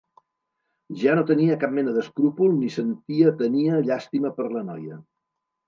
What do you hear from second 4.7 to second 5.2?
noia.